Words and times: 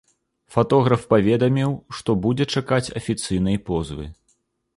Фатограф 0.53 1.03
паведаміў, 1.11 1.75
што 1.99 2.15
будзе 2.25 2.45
чакаць 2.57 2.91
афіцыйнай 3.01 3.57
позвы. 3.71 4.05